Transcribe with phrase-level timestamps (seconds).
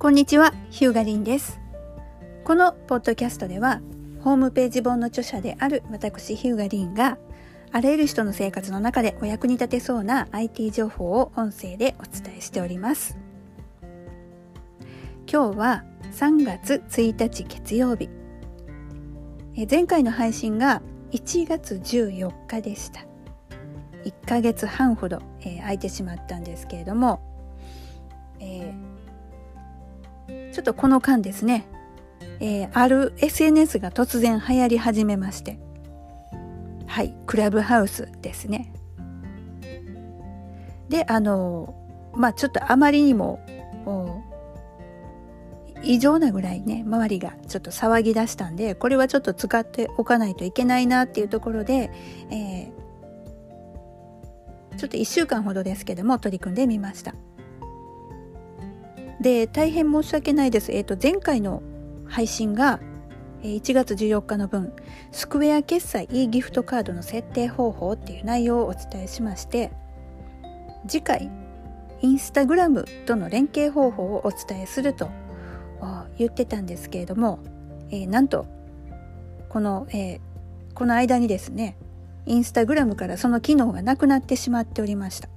[0.00, 1.60] こんにちは、ヒューガリンです。
[2.44, 3.82] このポッドキャストでは、
[4.24, 7.18] ホームページ本の著者である私ヒューガリンが、
[7.70, 13.18] あらゆる人の生活の中でお役に立てそうな IT 情報を音声でお伝えしております。
[15.30, 18.08] 今日は3月1日月曜日。
[19.54, 20.80] え前回の配信が
[21.10, 23.04] 1月14日でした。
[24.06, 27.20] 1ヶ月半ほど、えー空いてしまったんですけれども、
[28.40, 28.89] えー
[30.52, 31.66] ちょっとこの間ですね、
[32.40, 35.58] えーある SNS が突然流行り始めまして。
[36.86, 38.72] はいクラブハウスですね。
[40.88, 41.74] であの
[42.14, 43.38] まあちょっとあまりにも
[45.82, 51.90] 異常なぐらいね周りがちょっと騒ぎ出したんでこれはちょっと使っておかないといけないなっていうところで、
[52.30, 52.80] えー
[54.76, 57.14] ちょっと1週間ほどですけども取り組んでみました。
[59.20, 60.72] で大変申し訳ないです。
[60.72, 61.62] えっ、と前回の
[62.06, 62.80] 配信が
[63.42, 64.72] 1月14日の分
[65.12, 69.70] スクエア決済 e ギフトカードの設定方法っていう内容をお伝えしまして
[70.86, 71.30] 次回
[72.02, 75.08] インスタグラムとの連携方法をお伝えすると
[76.18, 77.38] 言ってたんですけれども、
[77.90, 78.46] えーなんと
[79.48, 80.20] この、えー
[80.74, 81.76] この間にですね
[82.26, 85.28] インスタグラムからその機能がなくなってしまっておりました。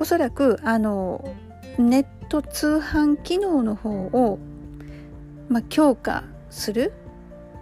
[0.00, 1.36] おそらくあの
[1.78, 4.38] ネット通販機能の方を、
[5.48, 6.92] まあ、強化する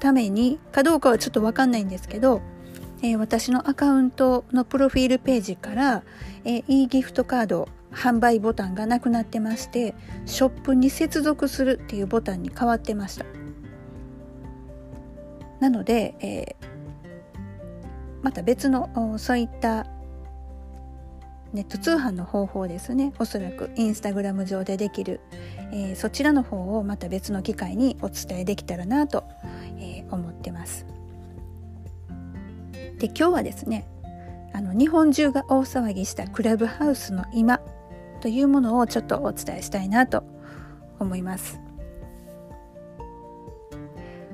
[0.00, 2.40] ためにかどうかはちょっと分かんないんですけど、
[3.02, 6.04] えー私のアカウントのプロフィールページから、
[6.44, 9.94] えー e ギフトカード販売ボタンがなくなってまして
[10.24, 13.26] ショップに接続するっていうボタンに変わってました。
[15.58, 16.68] なので、えー
[18.22, 19.86] また別のそういった
[21.52, 23.12] ネット通販の方法ですね。
[23.18, 25.20] おそらくインスタグラム上でできる、
[25.72, 29.24] えーそちらの方をまた別の機会にお伝えできたらなと、
[29.78, 30.86] えー思ってます。
[32.98, 33.86] で今日はですね
[34.52, 37.60] あの日本中が大騒ぎしたクラブハウスの今
[38.20, 40.24] というものをちょっとお伝えしたいなと
[40.98, 41.60] 思います。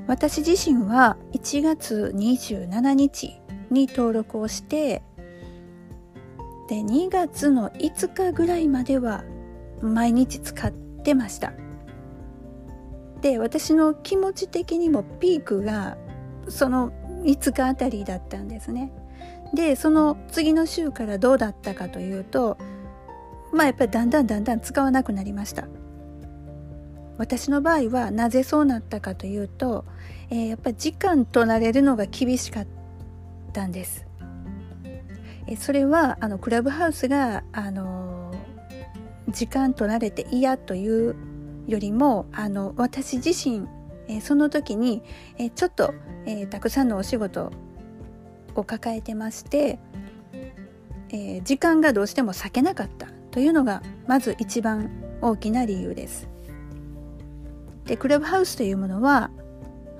[0.07, 3.41] 私自身は1月27日
[3.71, 5.03] に登録をして
[6.69, 9.25] で2月の5日ぐらいまでは
[9.83, 11.53] 毎日使ってました。
[13.21, 15.97] で私の気持ち的にもピークが
[16.49, 16.93] その
[17.23, 18.93] 5日あたりだったんですね。
[19.55, 22.59] でその次の週からどうだったかというと
[23.53, 25.69] まあやっぱりだんだんだんだん使わなくなりました。
[27.17, 29.85] 私の場合はなぜそうなったかというと、
[30.31, 32.67] えーやっぱり時間となれるのが厳しかっ
[33.53, 34.05] たんです。
[35.57, 38.35] それはあのクラブハウスがあの
[39.29, 41.17] 時間となれて嫌という
[41.67, 43.67] よりもあの私自身
[44.21, 45.03] その時に
[45.39, 45.95] えちょっと、
[46.27, 47.51] えたくさんのお仕事
[48.55, 49.79] を抱えてまして、
[51.09, 54.91] え時間がどうしても割けなかったというのがまず一番
[55.23, 56.29] 大きな理由です。
[57.87, 59.31] でクラブハウスというものは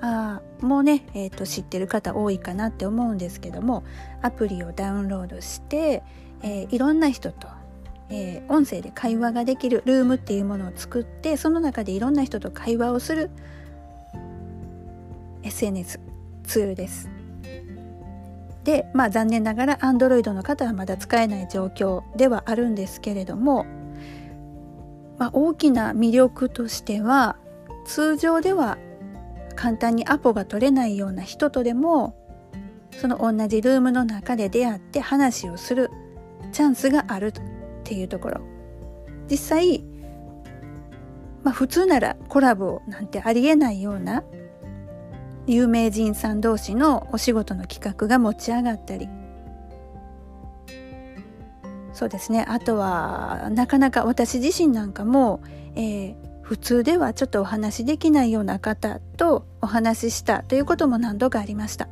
[0.07, 3.83] あもうね、えー、と知ってる方多いかなって思うんですけども
[4.21, 6.03] アプリをダウンロードして、
[6.43, 7.47] えーいろんな人と、
[8.09, 13.31] えー音声で会話ができるルームっていうものを作ってその中でいろんな人と会話をする
[15.41, 15.99] SNS
[16.43, 17.09] ツールです。
[18.63, 23.65] でまあ残念ながら Android の方はまだ使えない状況ではあるんですけれども、
[25.17, 27.37] まあ、大きな魅力としては
[27.85, 28.77] 通常では
[29.55, 32.15] 簡単にアポが取れないような人とでも
[32.91, 35.91] その同じルームの中で出会って話をする
[36.51, 37.31] チャンスがあるっ
[37.83, 38.41] ていうところ。
[39.29, 39.83] 実際、
[41.43, 44.23] まあ、普通ならコラボなんてありえないような
[45.47, 49.09] 有名人さん同士のお仕事の企画が持ち上がったり。
[51.93, 52.45] そうですね。
[52.47, 55.41] あとはなかなか私自身なんかも、
[55.75, 61.87] えー普通ではちょっとお話しできないような方とお話ししたということも何度かありました。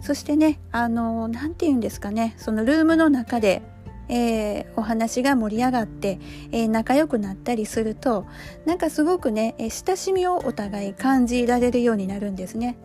[0.00, 2.34] そしてねあの何て言うんですかね。
[2.38, 3.62] そのルームの中で、
[4.08, 6.20] えーお話が盛り上がって、
[6.52, 8.26] えー仲良くなったりすると
[8.64, 12.78] なんかすごくね、親しみをお互い感じられるようになるんですね。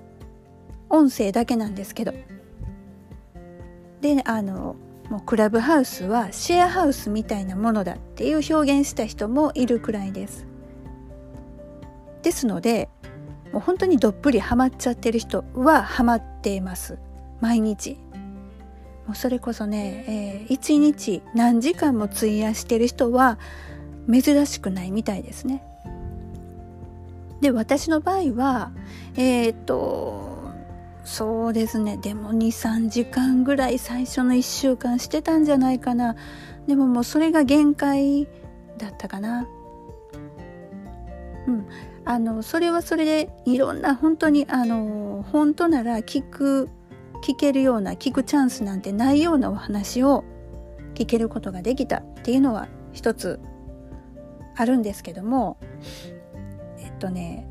[0.89, 2.13] 音声だけなんですけど。
[4.01, 4.75] であの
[5.13, 10.47] もうクラブハウスはシェアハウスみたいなものだっていう表現した人もいるくらいです。
[12.23, 12.89] ですので
[13.51, 16.97] もう本当にどっぷりハマっちゃってる人はハマっています
[17.41, 17.99] 毎日。
[19.05, 23.37] もうそれこそね、えー、1日何時間も費やしてる人は
[24.11, 25.63] 珍しくないみたいですね。
[27.39, 28.71] で私の場合は
[29.15, 30.32] えー、っと
[31.03, 31.97] そうですね。
[31.97, 36.15] でも23時間ぐらい最初の1週間してたんじゃないかな。
[36.67, 38.27] でももうそれが限界
[38.77, 39.47] だったかな。
[41.47, 41.67] うん。
[42.05, 46.69] あのそれはそれでいろんな本当にあの本当なら聞く
[47.21, 50.25] 聞けるような聞くチャンスなんてないようなお話を
[50.95, 53.39] 聞けることができたっていうのは一つ
[54.55, 55.57] あるんですけども。
[56.79, 57.47] えっとね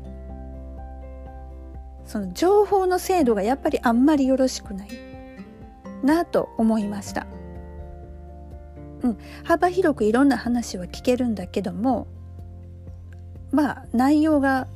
[2.13, 4.89] その情報の精度がやっぱりあんまりよろしくない
[6.03, 7.25] なと思いました。
[9.01, 12.05] うん、幅広くいろんな話は聞けるんだけども
[13.51, 14.67] まあ内容が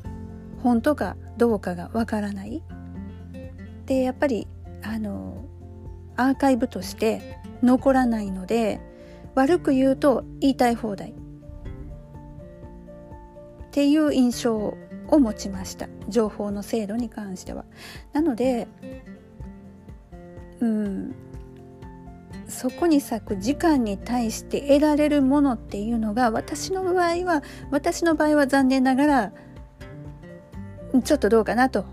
[0.64, 2.64] 本当かどうかがわからない。
[3.86, 4.48] でやっぱり
[4.82, 5.46] あの
[6.16, 8.82] アーカイブとして残らないので
[9.36, 11.12] 悪く言うと言いたい放題。
[11.12, 11.14] っ
[13.70, 14.76] ていう印象
[15.10, 15.88] を持ちました。
[16.08, 17.66] 情報の精度に関しては。
[18.14, 18.68] なので
[20.60, 21.16] うん。
[22.48, 29.32] そこに咲く時間に対して得られるものっていうのが私の場合は私の場合は残念ながら
[31.04, 31.86] ちょっとどうかなと。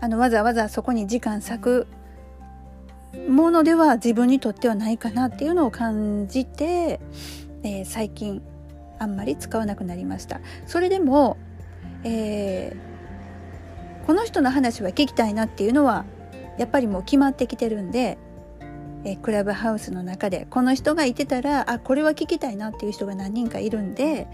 [0.00, 1.86] あのわざわざそこに時間割く
[3.28, 7.00] ものでは自分にとってはないかなっていうのを感じて、
[7.62, 8.42] えー、最近
[8.98, 10.40] あんまり使わなくなりました。
[10.66, 11.36] それでも、
[12.04, 16.04] えー、この人の話は聞きたいなっていうのは
[16.58, 18.18] やっぱりもう決まってきてるんで
[19.04, 24.28] えクラブハウスの中でこの人がいてたらあこれは聞きたいなっていう人が何人かいるんで、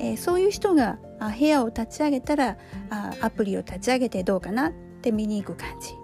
[0.00, 2.56] えー、そういう人があ部屋を立ち上げたら
[2.90, 4.72] あアプリを立ち上げてどうかなっ
[5.02, 5.94] て見に行く感じ。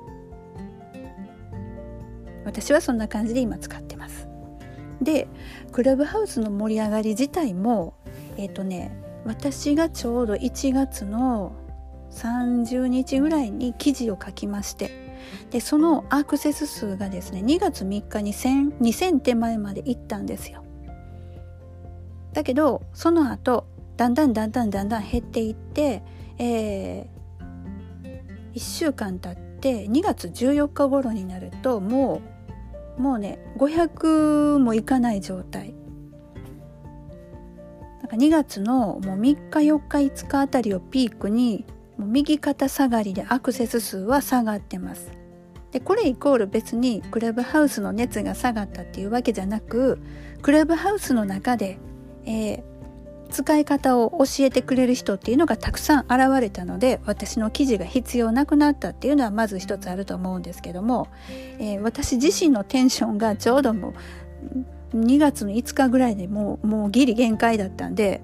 [2.44, 4.28] 私はそんな感じで今使ってます。
[5.00, 5.28] で
[5.72, 7.94] クラブハウスの盛り上がり自体も
[8.36, 11.52] えっ、ー、とね私がちょうど1月の
[12.10, 15.04] 30日ぐらいに記事を書きまして
[15.50, 20.64] でそのアクセス数がですね2月3日に 1000, 2000手前まで行ったんですよ。
[22.32, 23.66] だけどその後
[23.96, 26.02] だんだんだんだんだんだん減っていって、
[26.38, 32.20] えー、1週間経って2月14日頃になるとも
[32.98, 35.74] うもうね500もいかない状態。
[38.14, 41.64] 2月のもう3日4日5日あたりをピークに
[41.98, 45.12] もう右肩下がりでアクセス数は下がってます。
[45.74, 49.98] でこれイコール別にクラブハウスの熱が下がったっていうわけじゃなく
[50.40, 51.78] クラブハウスの中で、
[52.24, 52.62] えー、
[53.30, 61.08] 使い方を教えてくれる人っていうのがたくさん現れたので私の記事が必要なくなったっていうのはまず一つあると思うんですけども、
[61.58, 63.94] えー、私自身のテンションがちょうどもう
[64.94, 68.20] 2月の5日ぐらいでもうもうギリ限界だったんで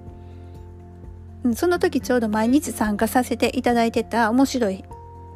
[1.55, 4.83] その時ちょうど毎日参加させていただいてた面白い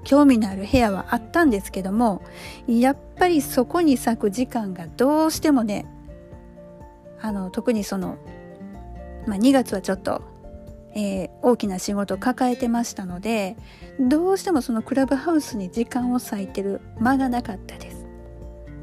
[0.04, 2.22] 興味のある部屋はあったんですけども
[2.68, 5.86] やっぱりそこに咲く時間がどうしてもね
[7.22, 8.18] あの特にその、
[9.26, 10.22] まあ、2月はちょっと、
[10.94, 13.58] えー、大きな仕事を抱えてましたので
[14.00, 17.95] どうしてもそのクラブハウスに時間を割いてる間がなかったです。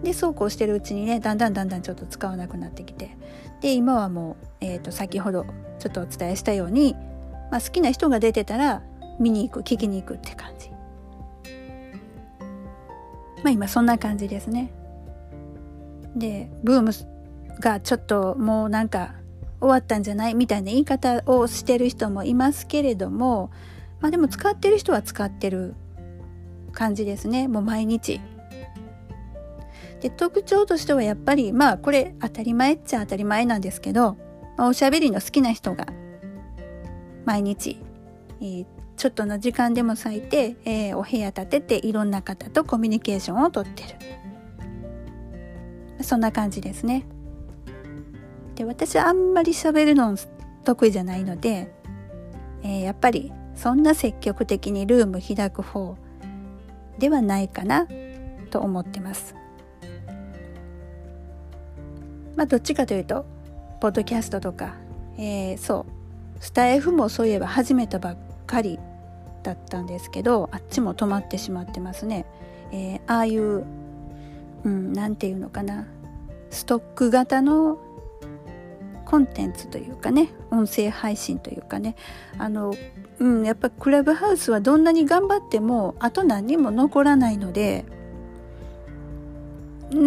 [0.03, 3.17] でそうこうしてるうちにねだんだんだんだんちょっと使わなくなってきて。
[3.61, 5.47] で今はもう、えーと先ほど
[5.79, 6.97] ちょっとお伝えしたように
[7.53, 8.83] まあ、好きな人が出てたら
[9.21, 10.71] 見に行く聞きに行くって感じ。
[13.45, 14.73] まあ今そんな感じですね。
[16.17, 16.93] でブーム
[17.61, 19.15] がちょっともうなんか
[19.61, 23.51] 終わったんじゃないみたいな言い方をしてる人もいますけれども
[24.01, 25.75] まあでも使ってる人は使ってる
[26.73, 27.49] 感じですね。
[27.49, 28.23] もう毎日。
[30.03, 34.17] で特徴としてはやっぱりまあこれ当たり前っちゃ当たり前なんですけど、
[34.59, 35.87] まあ、おしゃべりの好きな人が
[37.25, 37.79] 毎日、
[38.41, 38.67] えー、
[38.97, 43.89] ちょっとの時間でも割いて、えー、お部屋建てていろんな方とコミュニケーションをとってる。
[46.03, 47.07] そんな感じですね。
[48.57, 50.17] で私はあんまり喋るの
[50.65, 51.73] 得意じゃないので、
[52.65, 55.97] えー、やっぱりそんな積極的にルーム開く方
[56.99, 57.87] ではないかな
[58.51, 59.37] と思ってます。
[62.43, 63.25] まあどっちかというと
[63.79, 64.75] ポッドキャストとか、
[65.17, 65.87] えー、そ
[66.41, 66.43] う。
[66.43, 68.17] スタイフもそういえば始めたばっ
[68.49, 68.81] かり
[69.45, 72.27] だったんですけどあっちも止まってしまってますね、
[72.73, 73.65] えー、ああいう
[74.65, 75.87] うん何て言うのかな。
[76.51, 77.79] ストック型の
[79.05, 81.95] コンテンツというかね音声配信というかね。
[82.39, 82.75] あの、
[83.21, 87.85] うん、やっぱクラブハウスはどんなに頑張ってもあと何にも残らないので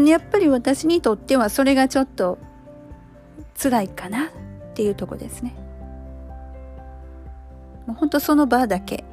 [0.06, 2.38] やっぱり私にとってはそれがちょっと
[3.62, 4.30] 辛いかなっ
[4.74, 5.56] ていうとこですね。
[7.86, 9.04] もうほんとその場だけ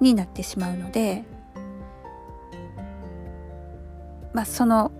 [0.00, 1.24] になってしまうので
[4.34, 4.92] まあその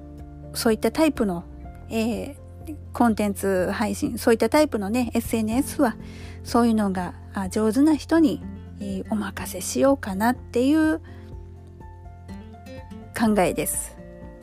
[0.54, 1.44] そういったタイプの、
[1.90, 5.96] えー、コンテンツ配信そういったタイプのね SNS は
[6.44, 7.14] そういうのが
[7.50, 8.40] 上手な人に、
[8.80, 11.00] えー、お任せしようかなっていう
[13.18, 13.93] 考えです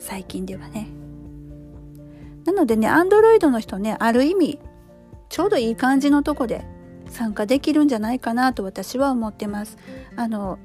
[0.02, 0.88] 最近ではね。
[2.44, 4.58] なのでねアンドロイドの人ねある意味
[5.28, 6.64] ちょうどいい感じのとこで
[7.08, 9.78] 参加できるんじゃないかなと私は思ってます。
[10.16, 10.58] あの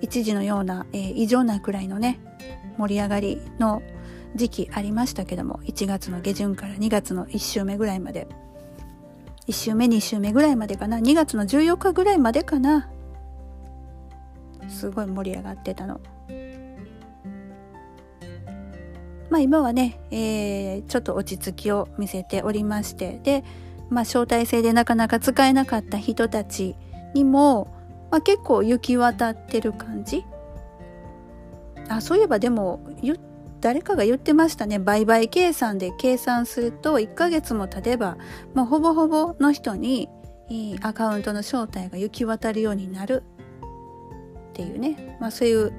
[0.00, 2.20] 一時のような、えー、異常なくらいのね
[2.76, 3.82] 盛り上がりの
[4.36, 8.28] 時期ありましたけども1月の下旬から2月の1週目ぐらいまで。
[9.48, 10.98] 1週目2週目ぐらいまでかな。
[10.98, 12.90] 2月の14日ぐらいまでかな。
[14.68, 16.02] すごい盛り上がってたの。
[19.38, 23.44] まあ今はね、えー、ちょっと落ち着きを見せておりましてで
[23.88, 26.74] まあ招待制でなかなか使えなかった人たち
[27.14, 27.68] にも、
[28.10, 30.24] まあ、結構行き渡ってる感じ。
[31.88, 32.80] あそういえばでも
[33.60, 34.78] 誰かが言ってましたね。
[34.80, 38.18] 売買計算で計算すると1ヶ月も経てば
[38.54, 40.08] もうほぼほぼの人に
[40.82, 43.22] アカウントの正体が行き渡るようになる
[44.50, 45.72] っていうね、まあ、そういう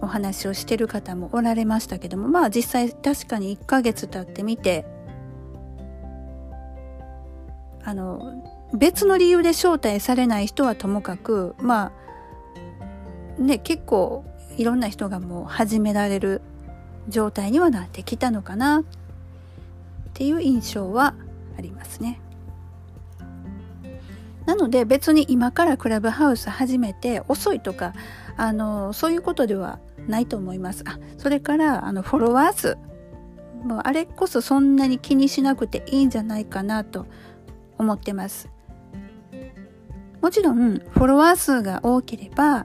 [0.00, 4.84] お話をしてる方もおられましたけどもまあ実際確かに1ヶ月経ってみて
[7.84, 8.42] あの
[8.74, 11.92] 別の理由で招待されない人はともかくま
[13.38, 14.24] あね結構
[14.56, 16.40] いろんな人がもう始められる
[17.08, 18.84] 状態にはなってきたのかなっ
[20.14, 21.14] ていう印象は
[21.58, 22.20] ありますね。
[24.54, 27.92] なので別に今からクラブハウス始めて遅いとか
[28.36, 30.84] あのそういうことではないと思います。
[30.86, 32.78] あそれからあのフォロワー数
[33.64, 37.06] もうあれこそそんなに気にしなくていいんじゃないかなと
[37.78, 38.48] 思ってます。
[40.22, 42.64] もちろんフォロワー数が多ければ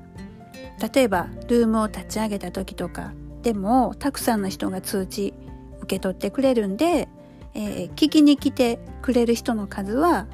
[0.93, 5.33] 例えばルームを立ち上げた時とかでもたくさんの人が通知
[5.81, 7.09] 受け取ってくれるんで、
[7.55, 10.27] えー、聞きに来てくれる人の数は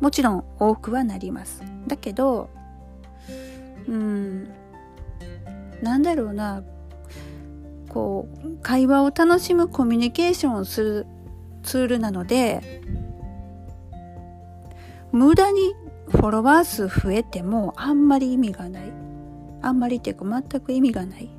[0.00, 1.62] もちろん多くはなります。
[1.86, 2.50] だけど
[3.88, 4.48] うん
[5.82, 6.62] なんだろうな
[7.88, 11.06] こう会話を楽しむコミュニケーションをする
[11.62, 12.82] ツールなので
[15.12, 15.74] 無駄に
[16.08, 18.92] フォロワー数増えてもあんまり意味がない。
[19.62, 21.30] あんまりっていうか全く意味がない。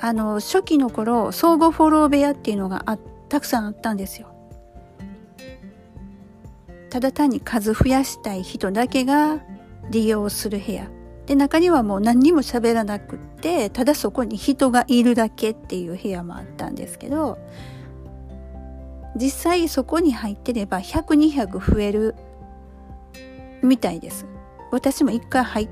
[0.00, 2.98] あの、初期の頃、相互フォロー部屋っていうのがあ
[3.28, 4.31] たくさんあったんですよ。
[6.92, 9.40] ただ単に数増やしたい人だけが
[9.90, 10.90] 利用する部屋。
[11.24, 17.38] で、中にはもう何にも喋らなくって、ただそこに人がいるだけっていう部屋もあったんですけど、
[19.16, 22.14] 実際そこに入ってれば100、200増える
[23.62, 24.26] みたいです。
[24.70, 25.70] 私も一回入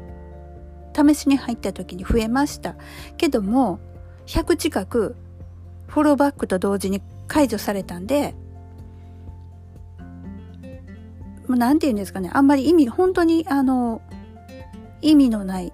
[1.15, 2.77] 試しに入った時に増えました
[3.19, 3.79] けども
[4.27, 5.17] 100近く
[5.87, 8.35] フォローバックと同時に解除されたんで
[11.57, 14.03] 何て言うんですかねあんまり意味本当にあの
[15.03, 15.73] 意味のない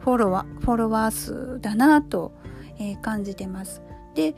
[0.00, 2.32] フォロワーフォロワー数だなと、
[2.78, 3.82] えー、感じてます
[4.14, 4.34] で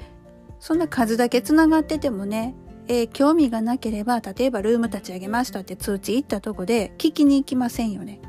[0.60, 2.54] そんな数だけつながっててもね
[2.88, 8.20] えー、興味がなければ例えばルーム立ち上げましたって通知行ったとこで聞きに行きませんよね。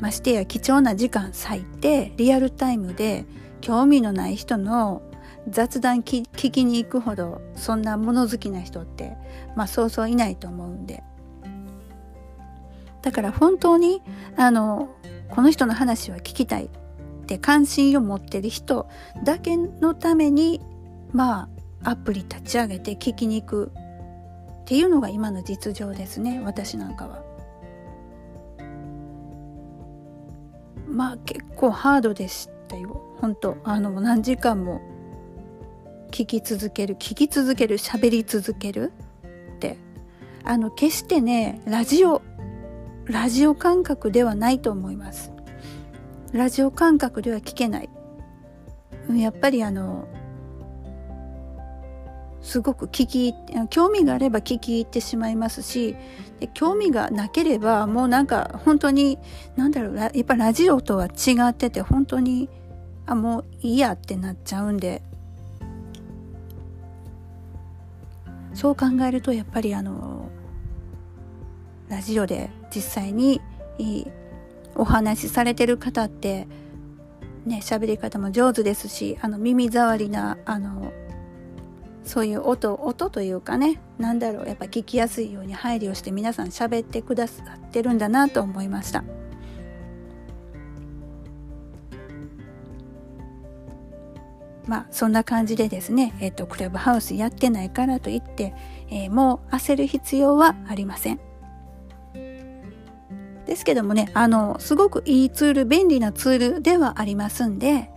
[0.00, 3.24] ましてや貴重な時間割いてリアルタイムで
[3.60, 5.02] 興味のない人の
[5.48, 9.16] 雑談聞きに行くほどそんな物好きな人って
[9.56, 11.02] まあそうそういないと思うんで
[13.02, 14.02] だから本当に
[14.36, 14.88] あの
[15.28, 16.68] この人の話は聞きたいっ
[17.26, 18.88] て関心を持ってる人
[19.24, 20.60] だけのために
[21.12, 21.48] ま
[21.82, 23.72] あアプリ立ち上げて聞きに行く
[24.62, 27.22] っていうのが今の実情ですね私なんかは。
[30.88, 34.80] まあ結構ハードでしたよ本当あの何時間も
[36.14, 38.92] 聞き続ける聞き続ける喋り続ける
[39.56, 39.76] って。
[40.44, 42.22] あの決してねラジオ
[43.06, 45.32] ラジオ感覚ではないと思います。
[46.32, 47.90] ラジオ感覚では聞けない。
[49.12, 50.06] やっぱりあの
[52.42, 53.34] すごく聞き
[53.68, 55.96] 興味があれば聞き入ってしまいますし
[56.38, 59.18] で興味がなければもうなんか本当に
[59.56, 62.48] なんだろうやっぱラジオとは違ってて本当に
[63.04, 65.02] あもういいやってなっちゃうんで。
[68.54, 70.28] そう考えるとやっぱりあの
[71.88, 73.40] ラジオで実際に
[74.74, 76.46] お話しされてる方って
[77.44, 80.92] ね喋り方も上手ですしあの耳障りなあの
[82.04, 89.04] そういう音音というかね何だろうやっぱ聞きやすいように配慮して皆さん喋ってくださってるんだなと思いました。
[94.66, 98.54] まあそんな感じでですね、えっ、とクラブハウスやってないからといって、
[98.90, 101.20] えー、もう焦る必要はありません。
[103.46, 107.90] ですけどもね、あの、すごくいいツール、便利なツールではありますんで、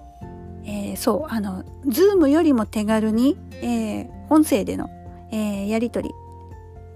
[0.66, 4.90] えー、そう、あの、ズームよりも手軽に、えー、音声での、
[5.32, 6.12] えー、やりとり、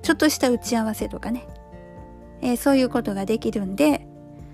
[0.01, 1.47] ちょっとした打ち合わせとかね、
[2.41, 4.05] えそういうことができるんで、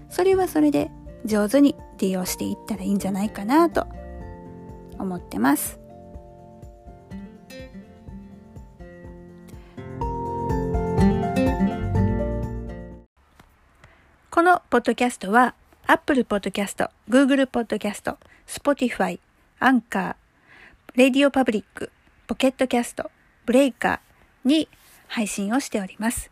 [0.09, 0.91] それはそれで
[1.25, 3.88] 上手に利用していったらいいんじゃないかなと
[5.00, 5.80] 思ってます。
[14.30, 15.56] このポッドキャストは
[15.88, 19.20] Apple Podcast、Google Podcast、Spotify、
[19.60, 20.16] Anchor、
[20.96, 21.89] Radio Public、
[22.27, 23.10] Pocket Cast、
[23.46, 24.00] Breaker
[24.44, 24.68] に
[25.08, 26.30] 配信をしております。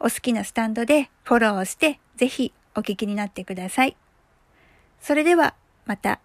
[0.00, 3.96] お好きなスタンドでフォローをしてぜひお聞きになってください。
[5.00, 5.54] それでは
[5.86, 6.20] また